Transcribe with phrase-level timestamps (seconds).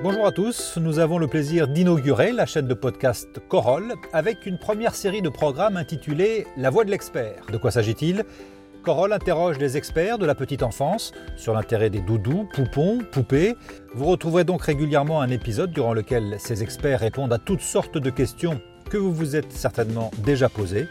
[0.00, 4.56] Bonjour à tous, nous avons le plaisir d'inaugurer la chaîne de podcast Corolle avec une
[4.56, 7.46] première série de programmes intitulée La voix de l'expert.
[7.50, 8.24] De quoi s'agit-il?
[8.84, 13.56] Corolle interroge les experts de la petite enfance sur l'intérêt des doudous, poupons, poupées.
[13.92, 18.10] Vous retrouverez donc régulièrement un épisode durant lequel ces experts répondent à toutes sortes de
[18.10, 20.86] questions que vous vous êtes certainement déjà posées.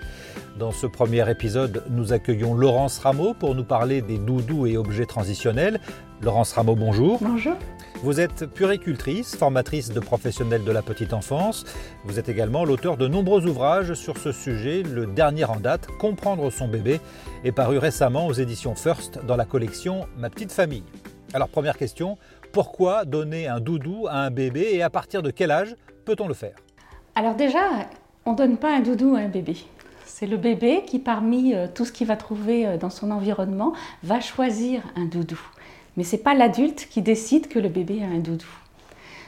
[0.57, 5.05] Dans ce premier épisode, nous accueillons Laurence Rameau pour nous parler des doudous et objets
[5.05, 5.79] transitionnels.
[6.23, 7.19] Laurence Rameau, bonjour.
[7.21, 7.53] Bonjour.
[8.01, 11.63] Vous êtes puricultrice, formatrice de professionnels de la petite enfance.
[12.05, 14.81] Vous êtes également l'auteur de nombreux ouvrages sur ce sujet.
[14.81, 17.01] Le dernier en date, Comprendre son bébé,
[17.43, 20.83] est paru récemment aux éditions First dans la collection Ma petite famille.
[21.35, 22.17] Alors première question,
[22.51, 26.33] pourquoi donner un doudou à un bébé et à partir de quel âge peut-on le
[26.33, 26.55] faire?
[27.13, 27.59] Alors déjà,
[28.25, 29.55] on ne donne pas un doudou à un bébé.
[30.19, 33.73] C'est le bébé qui, parmi euh, tout ce qu'il va trouver euh, dans son environnement,
[34.01, 35.39] va choisir un doudou.
[35.95, 38.47] Mais ce n'est pas l'adulte qui décide que le bébé a un doudou.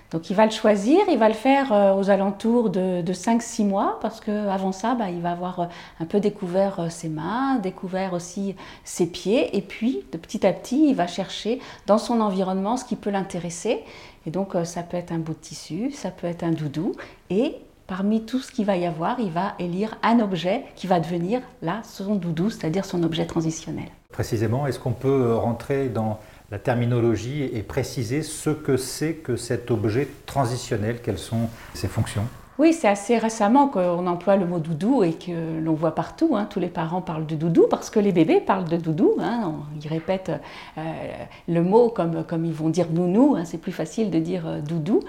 [0.09, 3.99] Donc il va le choisir, il va le faire euh, aux alentours de, 5-6 mois,
[4.01, 9.05] parce qu'avant ça, bah, il va avoir un peu découvert ses mains, découvert aussi ses
[9.05, 12.95] pieds, et puis de petit à petit, il va chercher dans son environnement ce qui
[12.95, 13.83] peut l'intéresser.
[14.25, 16.93] Et donc ça peut être un bout de tissu, ça peut être un doudou,
[17.29, 17.57] et
[17.89, 21.41] parmi tout ce qu'il va y avoir, il va élire un objet qui va devenir
[21.63, 23.89] là son doudou, c'est-à-dire son objet transitionnel.
[24.11, 26.19] Précisément, est-ce qu'on peut rentrer dans
[26.51, 32.25] la terminologie et préciser ce que c'est que cet objet transitionnel, quelles sont ses fonctions?
[32.59, 36.35] Oui, c'est assez récemment qu'on emploie le mot doudou et que l'on voit partout.
[36.35, 36.45] Hein.
[36.49, 39.13] Tous les parents parlent de doudou parce que les bébés parlent de doudou.
[39.21, 39.53] Hein.
[39.81, 40.33] Ils répètent
[40.77, 40.81] euh,
[41.47, 43.37] le mot comme, comme ils vont dire nounou.
[43.37, 43.45] Hein.
[43.45, 44.99] C'est plus facile de dire euh, doudou.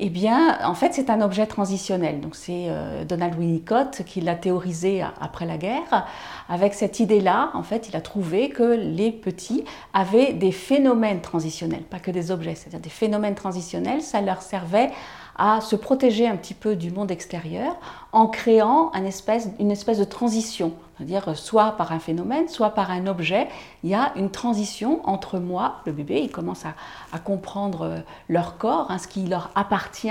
[0.00, 2.20] Eh bien, en fait, c'est un objet transitionnel.
[2.20, 6.06] Donc, c'est euh, Donald Winnicott qui l'a théorisé après la guerre.
[6.48, 11.82] Avec cette idée-là, en fait, il a trouvé que les petits avaient des phénomènes transitionnels,
[11.82, 14.02] pas que des objets, c'est-à-dire des phénomènes transitionnels.
[14.02, 14.90] Ça leur servait
[15.36, 17.76] à se protéger un petit peu du monde extérieur
[18.12, 20.72] en créant une espèce, de transition.
[20.96, 23.48] C'est-à-dire soit par un phénomène, soit par un objet,
[23.84, 27.98] il y a une transition entre moi, le bébé, il commence à, comprendre euh,
[28.28, 30.08] leur corps, hein, ce qui leur appartient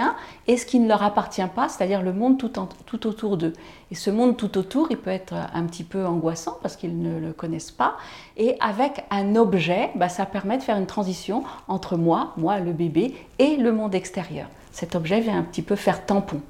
[0.47, 3.53] et ce qui ne leur appartient pas, c'est-à-dire le monde tout, autour d'eux.
[3.89, 7.19] Et ce monde tout autour, il peut être un petit peu angoissant parce qu'ils ne
[7.19, 7.97] le connaissent pas.
[8.37, 12.73] Et avec un objet, bah, ça permet de faire une transition entre moi, moi, le
[12.73, 16.41] bébé, et le monde extérieur cet objet vient un petit peu faire tampon.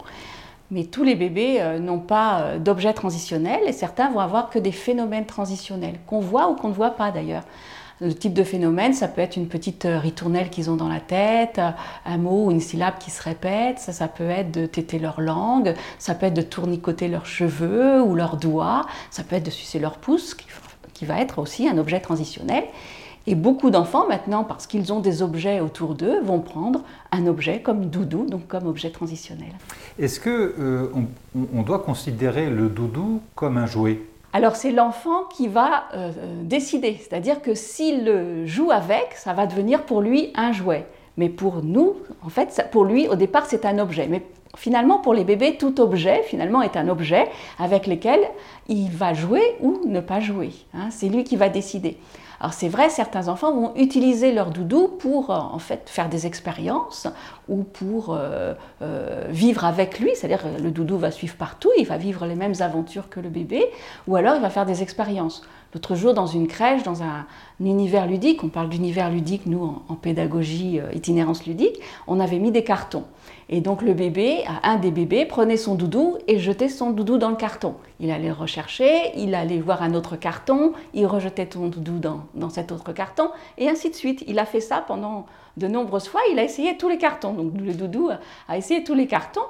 [0.71, 4.57] Mais tous les bébés euh, n'ont pas euh, d'objet transitionnel et certains vont avoir que
[4.57, 7.43] des phénomènes transitionnels, qu'on voit ou qu'on ne voit pas d'ailleurs.
[8.01, 10.99] Le type de phénomène, ça peut être une petite euh, ritournelle qu'ils ont dans la
[10.99, 11.61] tête,
[12.03, 15.21] un mot ou une syllabe qui se répète, ça, ça peut être de téter leur
[15.21, 19.51] langue, ça peut être de tournicoter leurs cheveux ou leurs doigts, ça peut être de
[19.51, 20.35] sucer leur pouce,
[20.95, 22.63] qui va être aussi un objet transitionnel.
[23.27, 26.81] Et beaucoup d'enfants maintenant, parce qu'ils ont des objets autour d'eux, vont prendre
[27.11, 29.51] un objet comme doudou, donc comme objet transitionnel.
[29.97, 30.91] Est-ce que euh,
[31.53, 34.01] on, doit considérer le doudou comme un jouet?
[34.33, 36.11] Alors c'est l'enfant qui va euh,
[36.43, 40.85] décider, c'est-à-dire que s'il joue avec, ça va devenir pour lui un jouet.
[41.17, 44.07] Mais pour nous, en fait, pour lui, au départ, c'est un objet.
[44.07, 44.21] Mais
[44.57, 47.27] finalement, pour les bébés, tout objet, finalement, est un objet
[47.57, 48.19] avec lequel
[48.67, 50.51] il va jouer ou ne pas jouer.
[50.73, 50.89] Hein.
[50.91, 51.97] c'est lui qui va décider.
[52.39, 56.27] Alors c'est vrai, certains enfants vont utiliser leur doudou pour euh, en fait faire des
[56.27, 57.07] expériences
[57.47, 61.97] ou pour euh, euh, vivre avec lui, c'est-à-dire le doudou va suivre partout, il va
[61.97, 63.65] vivre les mêmes aventures que le bébé,
[64.07, 65.43] ou alors il va faire des expériences.
[65.75, 67.27] L'autre jour, dans une crèche, dans un,
[67.59, 72.63] univers ludique, on parle d'univers ludique, nous, en, pédagogie, itinérance ludique, on avait mis des
[72.63, 73.03] cartons.
[73.49, 77.29] Et donc le bébé, un des bébés, prenait son doudou et jetait son doudou dans
[77.29, 77.75] le carton.
[77.99, 82.49] Il allait le rechercher, il allait voir un autre carton, il rejetait son doudou dans
[82.49, 83.27] cet autre carton,
[83.57, 84.23] et ainsi de suite.
[84.27, 85.25] Il a fait ça pendant
[85.57, 87.33] de nombreuses fois, il a essayé tous les cartons.
[87.33, 88.11] Donc le doudou
[88.47, 89.41] a essayé tous les cartons.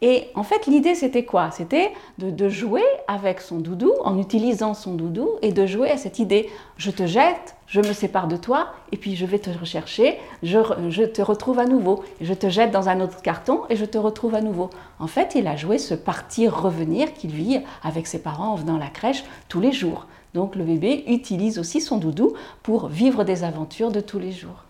[0.00, 1.50] Et en fait, l'idée, c'était quoi?
[1.50, 6.20] C'était de, jouer avec son doudou, en utilisant son doudou, et de jouer à cette
[6.20, 6.48] idée.
[6.76, 11.04] Je te jette, je me sépare de toi, et puis je vais te rechercher, je,
[11.04, 12.04] te retrouve à nouveau.
[12.20, 14.70] Je te jette dans un autre carton, et je te retrouve à nouveau.
[15.00, 18.80] En fait, il a joué ce partir-revenir qu'il vit avec ses parents en venant à
[18.80, 20.06] la crèche tous les jours.
[20.34, 24.67] Donc le bébé utilise aussi son doudou pour vivre des aventures de tous les jours.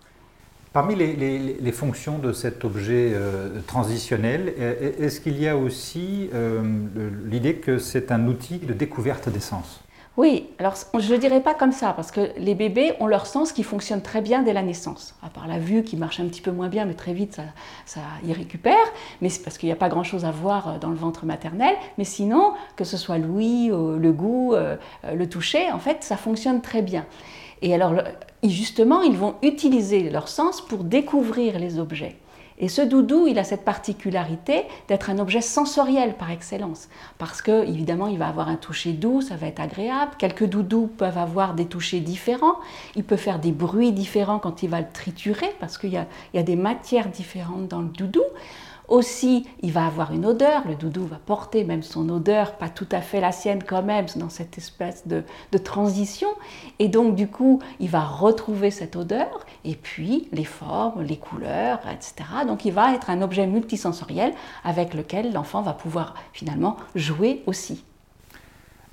[0.73, 4.53] Parmi les, fonctions de cet objet euh, transitionnel,
[4.99, 6.63] est-ce qu'il y a aussi euh,
[7.25, 9.81] l'idée que c'est un outil de découverte des sens
[10.17, 13.53] oui, alors je ne dirais pas comme ça, parce que les bébés ont leur sens
[13.53, 15.15] qui fonctionne très bien dès la naissance.
[15.23, 17.45] À part la vue qui marche un petit peu moins bien, mais très vite ça,
[17.87, 18.75] ça y récupère.
[19.21, 21.73] Mais c'est parce qu'il n'y a pas grand-chose à voir euh, dans le ventre maternel.
[21.99, 26.83] Mais sinon, que ce soit l'ouïe, le goût, le toucher, en fait, ça fonctionne très
[26.83, 27.07] bien.
[27.63, 27.95] Et alors,
[28.43, 32.17] justement, ils vont utiliser leur sens pour découvrir les objets.
[32.61, 36.89] Et ce doudou, il a cette particularité d'être un objet sensoriel par excellence.
[37.17, 40.13] Parce que, évidemment, il va avoir un toucher doux, ça va être agréable.
[40.19, 42.57] Quelques doudous peuvent avoir des touchés différents.
[42.97, 46.43] Il peut faire des bruits différents quand il va le triturer, parce qu'il y a,
[46.43, 48.23] des matières différentes dans le doudou.
[48.89, 52.89] Aussi, il va avoir une odeur, le doudou va porter même son odeur, pas tout
[52.91, 55.25] à fait la sienne quand même, dans cette espèce de,
[55.59, 56.29] transition.
[56.79, 61.81] Et donc, du coup, il va retrouver cette odeur, et puis les formes, les couleurs,
[61.93, 62.15] etc.
[62.47, 64.33] Donc, il va être un objet multisensoriel
[64.65, 67.85] avec lequel l'enfant va pouvoir finalement jouer aussi.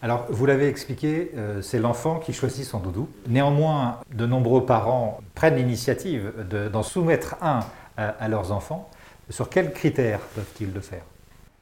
[0.01, 3.07] Alors, vous l'avez expliqué, euh, c'est l'enfant qui choisit son doudou.
[3.27, 6.33] Néanmoins, de nombreux parents prennent l'initiative
[6.71, 7.61] d'en soumettre un
[7.97, 8.89] à leurs enfants.
[9.29, 11.03] Sur quels critères peuvent-ils le faire?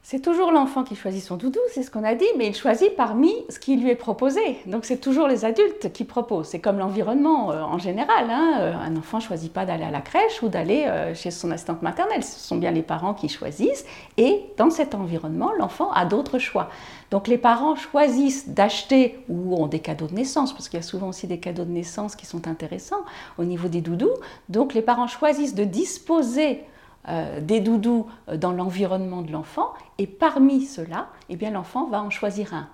[0.06, 2.94] C'est toujours l'enfant qui choisit son doudou, c'est ce qu'on a dit, mais il choisit
[2.98, 4.42] parmi ce qui lui est proposé.
[4.66, 6.48] Donc c'est toujours les adultes qui proposent.
[6.48, 8.30] C'est comme l'environnement euh, en général.
[8.30, 8.58] Hein.
[8.60, 11.52] Euh, un enfant ne choisit pas d'aller à la crèche ou d'aller euh, chez son
[11.52, 12.22] assistante maternelle.
[12.22, 13.86] Ce sont bien les parents qui choisissent.
[14.18, 16.70] Et dans cet environnement, l'enfant a d'autres choix.
[17.10, 20.86] Donc les parents choisissent d'acheter ou ont des cadeaux de naissance, parce qu'il y a
[20.86, 23.06] souvent aussi des cadeaux de naissance qui sont intéressants
[23.38, 24.12] au niveau des doudous.
[24.50, 26.66] Donc les parents choisissent de disposer
[27.10, 32.02] euh, des doudous euh, dans l'environnement de l'enfant, et parmi ceux-là, eh bien l'enfant va
[32.02, 32.70] en choisir un.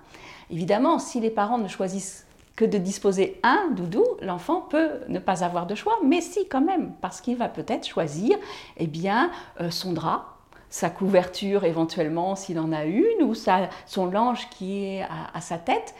[0.50, 5.42] Évidemment, si les parents ne choisissent que de disposer un doudou, l'enfant peut ne pas
[5.42, 8.36] avoir de choix, mais si quand même, parce qu'il va peut-être choisir
[8.76, 10.36] eh bien, euh, son drap,
[10.68, 15.02] sa couverture éventuellement s'il en a une, ou son linge qui est
[15.34, 15.94] à, sa tête.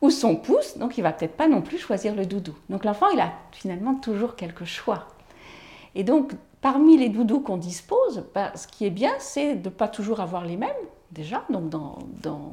[0.00, 2.54] ou son pouce, donc il va peut-être pas non plus choisir le doudou.
[2.70, 5.08] Donc l'enfant, il a finalement toujours quelque choix.
[5.94, 6.32] Et donc,
[6.66, 10.18] parmi les doudous qu'on dispose, bah, ce qui est bien, c'est de ne pas toujours
[10.18, 10.82] avoir les mêmes,
[11.12, 11.96] déjà, donc d'en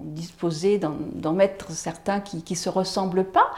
[0.03, 3.49] disposer, d'en mettre certains qui ne se ressemblent pas,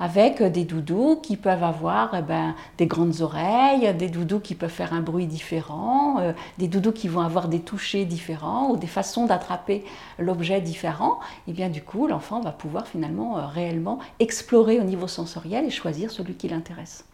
[0.00, 4.68] avec des doudous qui peuvent avoir eh ben, des grandes oreilles, des doudous qui peuvent
[4.68, 8.88] faire un bruit différent, euh, des doudous qui vont avoir des touchés différents ou des
[8.88, 9.84] façons d'attraper
[10.18, 11.20] l'objet différents.
[11.46, 15.70] Et bien du coup, l'enfant va pouvoir finalement euh, réellement explorer au niveau sensoriel et
[15.70, 17.04] choisir celui qui l'intéresse.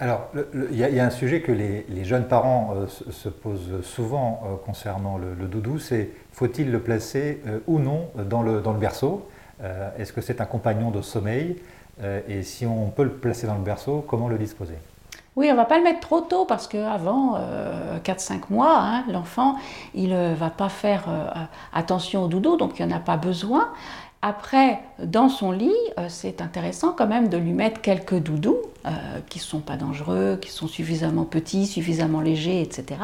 [0.00, 4.54] Alors, il y, a un sujet que les, jeunes parents euh, se, posent souvent euh,
[4.64, 9.28] concernant le, doudou, c'est faut-il le placer euh, ou non dans le, berceau?
[9.98, 11.56] Est-ce que c'est un compagnon de sommeil?
[12.28, 14.76] Et si on peut le placer dans le berceau, comment le disposer?
[15.34, 17.40] Oui, on ne va pas le mettre trop tôt parce qu'avant
[18.04, 19.56] 4-5 mois, hein, l'enfant,
[19.94, 23.72] il ne va pas faire attention au doudou, donc il n'y en a pas besoin.
[24.20, 28.90] Après, dans son lit, euh, c'est intéressant quand même de lui mettre quelques doudous euh,
[29.28, 33.00] qui ne sont pas dangereux, qui sont suffisamment petits, suffisamment légers, etc.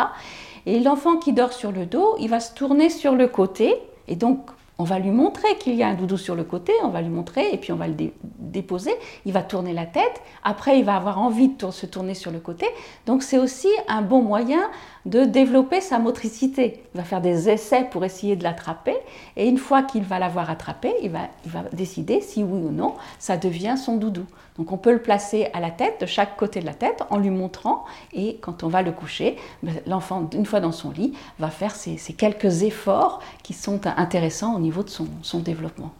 [0.66, 3.76] Et l'enfant qui dort sur le dos, il va se tourner sur le côté
[4.08, 4.40] et donc
[4.78, 7.08] on va lui montrer qu'il y a un doudou sur le côté, on va lui
[7.08, 7.94] montrer et puis on va le
[8.38, 8.92] déposer.
[9.24, 12.40] Il va tourner la tête, après il va avoir envie de se tourner sur le
[12.40, 12.66] côté.
[13.06, 14.62] Donc c'est aussi un bon moyen
[15.06, 16.82] de développer sa motricité.
[16.94, 18.96] Il va faire des essais pour essayer de l'attraper
[19.36, 21.28] et une fois qu'il va l'avoir attrapé, il va,
[21.72, 24.24] décider si oui ou non ça devient son doudou.
[24.56, 27.18] Donc on peut le placer à la tête, de chaque côté de la tête, en
[27.18, 31.12] lui montrant et quand on va le coucher, ben, l'enfant, une fois dans son lit,
[31.38, 35.92] va faire ces, quelques efforts qui sont intéressants niveau de son, développement.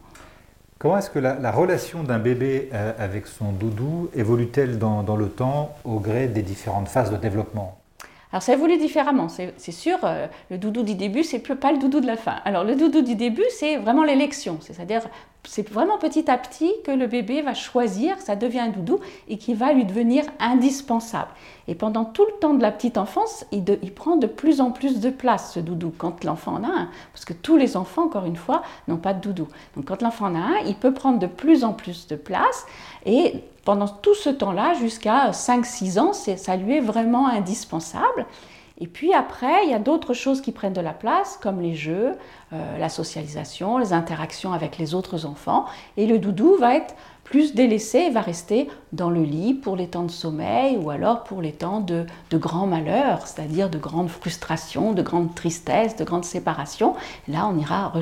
[0.79, 5.29] Comment est-ce que la, relation d'un bébé euh, avec son doudou évolue-t-elle dans, dans le
[5.29, 7.79] temps au gré des différentes phases de développement?
[8.35, 12.01] Alors ça évolue différemment, c'est sûr, euh, le doudou du début, c'est pas le doudou
[12.01, 12.35] de la fin.
[12.45, 15.03] Alors le doudou du début, c'est vraiment l'élection, c'est-à-dire
[15.45, 19.39] c'est vraiment petit à petit que le bébé va choisir, ça devient un doudou et
[19.39, 21.31] qui va lui devenir indispensable.
[21.69, 23.63] Et pendant tout le temps de la petite enfance, il,
[23.95, 26.89] prend de plus en plus de place, ce doudou, quand l'enfant en a un.
[27.13, 29.47] Parce que tous les enfants, encore une fois, n'ont pas de doudou.
[29.77, 32.67] Donc quand l'enfant en a un, il peut prendre de plus en plus de place.
[33.07, 38.27] Et pendant tout ce temps-là, jusqu'à 5-6 ans, ça lui est vraiment indispensable.
[38.81, 41.75] Et puis après, il y a d'autres choses qui prennent de la place, comme les
[41.75, 42.13] jeux,
[42.53, 45.67] euh, la socialisation, les interactions avec les autres enfants.
[45.97, 49.87] Et le doudou va être plus délaissé et va rester dans le lit pour les
[49.87, 54.11] temps de sommeil ou alors pour les temps de, de grands malheurs, c'est-à-dire de grandes
[54.11, 56.95] frustrations, de grandes tristesses, de grandes séparations.
[57.29, 57.93] Là, on ira,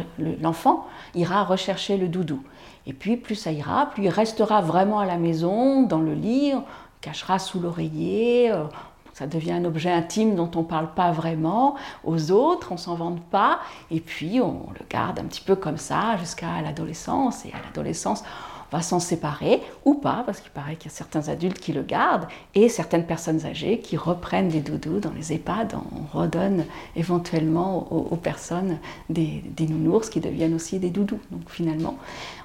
[0.41, 2.41] l'enfant ira rechercher le doudou.
[2.87, 6.53] Et puis, plus ça ira, plus il restera vraiment à la maison, dans le lit,
[6.55, 6.65] on
[7.01, 8.65] cachera sous l'oreiller, euh,
[9.13, 12.95] ça devient un objet intime dont on ne parle pas vraiment aux autres, on s'en
[12.95, 13.61] vante pas,
[13.91, 17.45] et puis on le garde un petit peu comme ça jusqu'à l'adolescence.
[17.45, 18.25] Et à l'adolescence,
[18.73, 21.83] va s'en séparer ou pas, parce qu'il paraît qu'il y a certains adultes qui le
[21.83, 25.75] gardent et certaines personnes âgées qui reprennent des doudous dans les EHPAD.
[25.93, 26.65] On redonne
[26.97, 28.79] éventuellement aux, personnes
[29.11, 31.21] des, nounours qui deviennent aussi des doudous.
[31.31, 31.99] Donc finalement,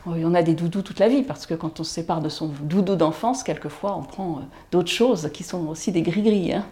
[0.06, 2.48] on a des doudous toute la vie parce que quand on se sépare de son
[2.62, 4.42] doudou d'enfance, quelquefois on prend euh,
[4.72, 6.54] d'autres choses qui sont aussi des gris-gris.
[6.54, 6.66] Hein.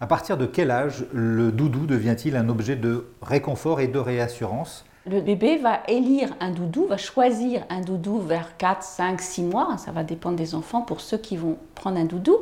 [0.00, 4.84] À partir de quel âge le doudou devient-il un objet de réconfort et de réassurance?
[5.06, 9.76] Le bébé va élire un doudou, va choisir un doudou vers 4, 5, 6 mois,
[9.76, 12.38] ça va dépendre des enfants pour ceux qui vont prendre un doudou.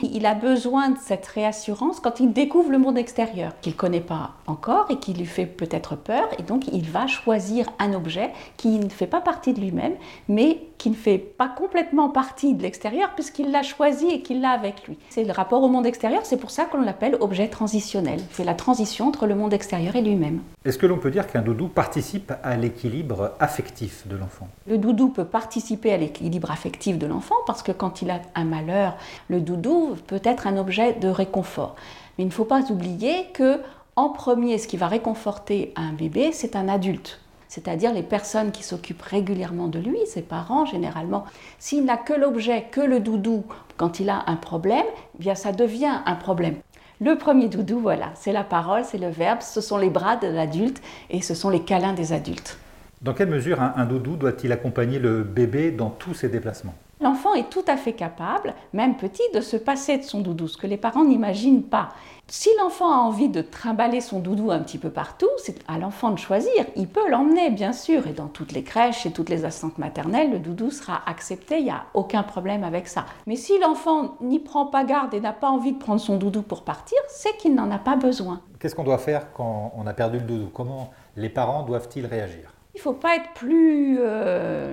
[0.00, 4.00] Il a besoin de cette réassurance quand il découvre le monde extérieur, qu'il ne connaît
[4.00, 8.30] pas encore et qui lui fait peut-être peur, et donc il va choisir un objet
[8.56, 9.94] qui ne fait pas partie de lui-même,
[10.28, 14.50] mais qui ne fait pas complètement partie de l'extérieur puisqu'il l'a choisi et qu'il l'a
[14.50, 14.98] avec lui.
[15.08, 18.20] C'est le rapport au monde extérieur, c'est pour ça qu'on l'appelle objet transitionnel.
[18.32, 20.40] C'est la transition entre le monde extérieur et lui-même.
[20.64, 22.03] Est-ce que l'on peut dire qu'un doudou participe
[22.42, 27.62] à l'équilibre affectif de l'enfant Le doudou peut participer à l'équilibre affectif de l'enfant parce
[27.62, 28.96] que quand il a un malheur,
[29.28, 31.76] le doudou peut être un objet de réconfort.
[32.16, 33.60] Mais il ne faut pas oublier que
[33.96, 37.20] en premier, ce qui va réconforter un bébé, c'est un adulte
[37.54, 41.24] c'est-à-dire les personnes qui s'occupent régulièrement de lui, ses parents généralement.
[41.60, 43.44] S'il n'a que l'objet, que le doudou,
[43.76, 46.56] quand il a un problème, eh bien ça devient un problème.
[47.04, 50.26] Le premier doudou, voilà, c'est la parole, c'est le verbe, ce sont les bras de
[50.26, 50.80] l'adulte
[51.10, 52.56] et ce sont les câlins des adultes.
[53.02, 56.74] Dans quelle mesure un, doudou doit-il accompagner le bébé dans tous ses déplacements?
[57.04, 60.56] L'enfant est tout à fait capable, même petit, de se passer de son doudou, ce
[60.56, 61.90] que les parents n'imaginent pas.
[62.28, 66.12] Si l'enfant a envie de trimballer son doudou un petit peu partout, c'est à l'enfant
[66.12, 66.64] de choisir.
[66.76, 70.30] Il peut l'emmener, bien sûr, et dans toutes les crèches et toutes les assistantes maternelles,
[70.30, 73.04] le doudou sera accepté, il n'y a aucun problème avec ça.
[73.26, 76.40] Mais si l'enfant n'y prend pas garde et n'a pas envie de prendre son doudou
[76.40, 78.40] pour partir, c'est qu'il n'en a pas besoin.
[78.58, 80.48] Qu'est-ce qu'on doit faire quand on a perdu le doudou?
[80.54, 82.54] Comment les parents doivent-ils réagir?
[82.74, 83.98] Il ne faut pas être plus...
[84.00, 84.72] Euh,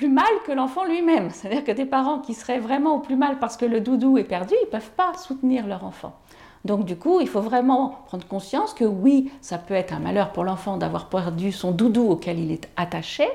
[0.00, 1.28] plus mal que l'enfant lui-même.
[1.28, 4.24] C'est-à-dire que des parents qui seraient vraiment au plus mal parce que le doudou est
[4.24, 6.14] perdu, ils ne peuvent pas soutenir leur enfant.
[6.64, 10.32] Donc du coup, il faut vraiment prendre conscience que oui, ça peut être un malheur
[10.32, 13.28] pour l'enfant d'avoir perdu son doudou auquel il est attaché,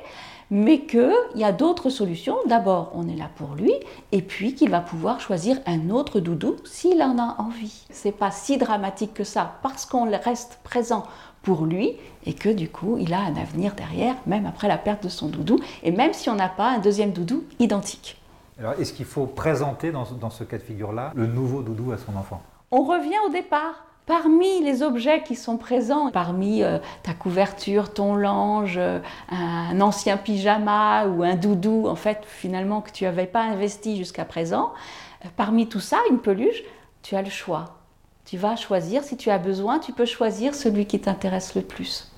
[0.50, 2.38] mais qu'il y a d'autres solutions.
[2.48, 3.74] D'abord, on est là pour lui,
[4.12, 7.86] et puis qu'il va pouvoir choisir un autre doudou s'il en a envie.
[7.92, 11.04] C'est pas si dramatique que ça, parce qu'on reste présent
[11.46, 11.94] pour lui
[12.26, 15.30] et que du coup, il a un avenir derrière, même après la perte de son
[15.30, 18.20] doudou, et même si on n'a pas un deuxième doudou identique.
[18.60, 21.98] Alors, est-ce qu'il faut présenter dans, dans ce cas de figure-là le nouveau doudou à
[21.98, 22.42] son enfant?
[22.72, 23.86] On revient au départ.
[24.08, 29.00] Parmi les objets qui sont présents, parmi euh, ta couverture, ton linge, euh,
[29.30, 34.24] un ancien pyjama ou un doudou, en fait, finalement, que tu n'avais pas investi jusqu'à
[34.24, 34.74] présent,
[35.24, 36.64] euh, parmi tout ça, une peluche,
[37.02, 37.75] tu as le choix.
[38.26, 42.12] Tu vas choisir, si tu as besoin, tu peux choisir celui qui t'intéresse le plus.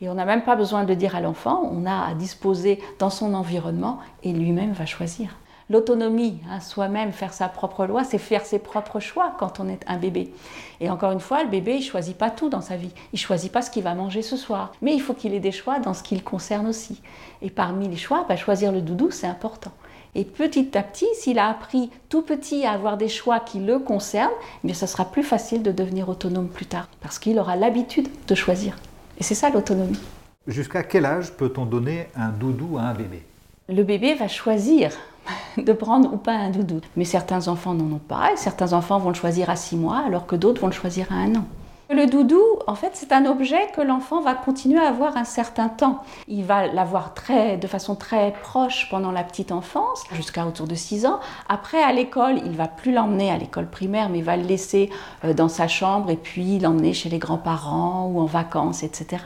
[0.00, 3.10] Et on n'a même pas besoin de dire à l'enfant, on a à disposer dans
[3.10, 5.34] son environnement et lui-même va choisir
[5.70, 9.84] l'autonomie, hein, soi-même faire sa propre loi, c'est faire ses propres choix quand on est
[9.86, 10.32] un bébé.
[10.80, 12.92] Et encore une fois, le bébé, il choisit pas tout dans sa vie.
[13.12, 14.72] Il choisit pas ce qu'il va manger ce soir.
[14.82, 17.02] Mais il faut qu'il ait des choix dans ce qui le concerne aussi.
[17.42, 19.72] Et parmi les choix, bah, choisir le doudou, c'est important.
[20.14, 23.78] Et petit à petit, s'il a appris tout petit à avoir des choix qui le
[23.78, 24.30] concernent,
[24.62, 28.08] eh bien, ça sera plus facile de devenir autonome plus tard, parce qu'il aura l'habitude
[28.26, 28.76] de choisir.
[29.18, 30.00] Et c'est ça l'autonomie.
[30.46, 33.22] Jusqu'à quel âge peut-on donner un doudou à un bébé?
[33.68, 34.92] Le bébé va choisir
[35.58, 36.80] de prendre ou pas un doudou.
[36.96, 40.02] Mais certains enfants n'en ont pas et certains enfants vont le choisir à 6 mois
[40.06, 41.44] alors que d'autres vont le choisir à un an.
[41.90, 45.70] Le doudou, en fait, c'est un objet que l'enfant va continuer à avoir un certain
[45.70, 46.02] temps.
[46.28, 51.06] Il va l'avoir de façon très proche pendant la petite enfance, jusqu'à autour de 6
[51.06, 51.18] ans.
[51.48, 54.90] Après, à l'école, il va plus l'emmener à l'école primaire, mais il va le laisser
[55.24, 59.22] euh, dans sa chambre et puis l'emmener chez les grands-parents ou en vacances, etc.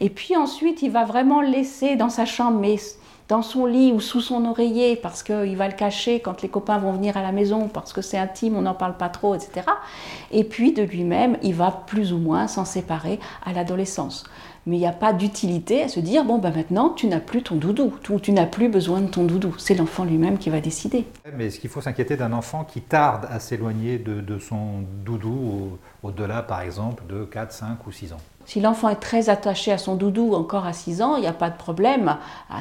[0.00, 2.76] Et puis ensuite, il va vraiment le laisser dans sa chambre, mais
[3.30, 6.78] dans son lit ou sous son oreiller parce qu'il va le cacher quand les copains
[6.78, 9.62] vont venir à la maison, parce que c'est intime, on n'en parle pas trop, etc.
[10.32, 14.24] Et puis de lui-même, il va plus ou moins s'en séparer à l'adolescence.
[14.66, 17.42] Mais il n'y a pas d'utilité à se dire, bon, ben maintenant, tu n'as plus
[17.42, 19.54] ton doudou, tu, tu n'as plus besoin de ton doudou.
[19.58, 21.06] C'est l'enfant lui-même qui va décider.
[21.36, 26.42] Mais est-ce qu'il faut s'inquiéter d'un enfant qui tarde à s'éloigner de, son doudou au-delà,
[26.42, 29.94] par exemple, de 4, 5 ou 6 ans si l'enfant est très attaché à son
[29.94, 32.16] doudou encore à 6 ans, il n'y a pas de problème,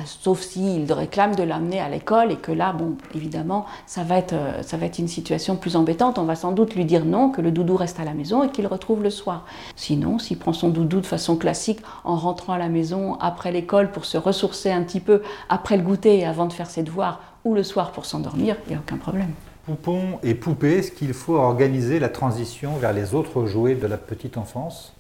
[0.06, 4.34] sauf s'il réclame de l'amener à l'école et que là, bon, évidemment, ça va, être,
[4.34, 6.20] euh, ça va être une situation plus embêtante.
[6.20, 8.50] On va sans doute lui dire non, que le doudou reste à la maison et
[8.50, 9.46] qu'il retrouve le soir.
[9.76, 13.92] Sinon, s'il prend son doudou de façon classique en rentrant à la maison après l'école
[13.92, 17.22] pour se ressourcer un petit peu après le goûter et avant de faire ses devoirs
[17.46, 19.32] ou le soir pour s'endormir, il n'y a aucun problème.
[19.66, 23.98] Poupon et poupée, est-ce qu'il faut organiser la transition vers les autres jouets de la
[23.98, 24.94] petite enfance?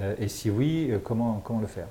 [0.00, 1.86] Euh, et si oui, euh, comment, comment le faire?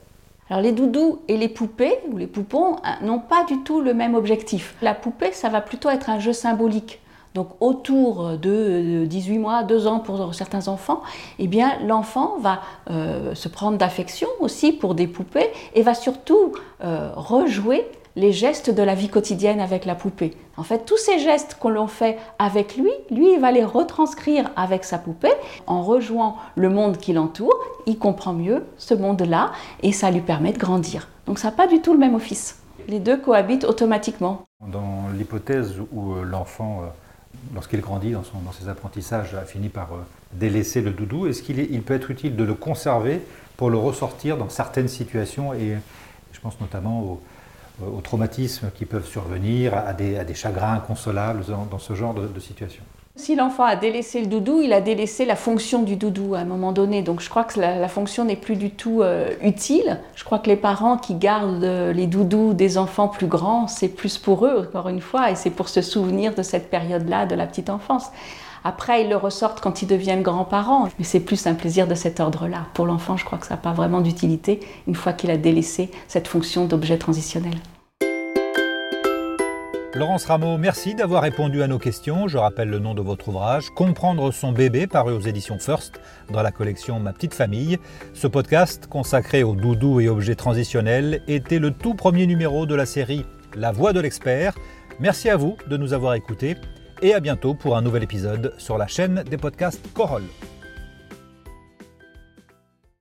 [0.50, 3.94] Alors les doudous et les poupées ou les poupons hein, n'ont pas du tout le
[3.94, 4.76] même objectif.
[4.82, 7.02] La poupée, ça va plutôt être un jeu symbolique.
[7.34, 11.02] Donc autour de 18 mois, 2 ans pour certains enfants,
[11.40, 16.54] eh bien l'enfant va euh, se prendre d'affection aussi pour des poupées et va surtout
[16.84, 17.86] euh, rejouer
[18.18, 20.36] les gestes de la vie quotidienne avec la poupée.
[20.58, 24.50] En fait, tous ces gestes qu'on l'on fait avec lui, lui, il va les retranscrire
[24.56, 25.34] avec sa poupée.
[25.68, 27.56] En rejoignant le monde qui l'entoure,
[27.86, 29.52] il comprend mieux ce monde-là
[29.84, 31.08] et ça lui permet de grandir.
[31.28, 32.60] Donc ça n'a pas du tout le même office.
[32.88, 34.42] Les deux cohabitent automatiquement.
[34.66, 36.82] Dans l'hypothèse où euh, l'enfant,
[37.54, 39.98] lorsqu'il grandit dans, ses apprentissages, a fini par euh,
[40.34, 43.22] délaisser le doudou, est-ce qu'il peut être utile de le conserver
[43.56, 45.78] pour le ressortir dans certaines situations et
[46.32, 47.22] je pense notamment au
[47.84, 52.84] euh, aux traumatismes qui peuvent survenir, à des, chagrins inconsolables dans, ce genre de, situation?
[53.18, 56.46] Si l'enfant a délaissé le doudou, il a délaissé la fonction du doudou à un
[56.46, 57.02] moment donné.
[57.02, 60.00] Donc je crois que la, fonction n'est plus du tout euh, utile.
[60.16, 63.88] Je crois que les parents qui gardent euh, les doudous des enfants plus grands, c'est
[63.88, 67.34] plus pour eux, encore une fois, et c'est pour se souvenir de cette période-là, de
[67.34, 68.12] la petite enfance.
[68.64, 72.20] Après, ils le ressortent quand ils deviennent grands-parents, mais c'est plus un plaisir de cet
[72.20, 72.68] ordre-là.
[72.76, 75.90] Pour l'enfant, je crois que ça n'a pas vraiment d'utilité une fois qu'il a délaissé
[76.08, 77.56] cette fonction d'objet transitionnel.
[79.98, 82.28] Laurence Rameau, merci d'avoir répondu à nos questions.
[82.28, 86.00] Je rappelle le nom de votre ouvrage, Comprendre son bébé, paru aux éditions First,
[86.32, 87.80] dans la collection Ma petite famille.
[88.14, 92.86] Ce podcast, consacré aux doudous et objets transitionnels, était le tout premier numéro de la
[92.86, 93.26] série
[93.56, 94.54] La voix de l'expert.
[95.00, 96.58] Merci à vous de nous avoir écoutés
[97.02, 100.26] et à bientôt pour un nouvel épisode sur la chaîne des podcasts Corolle.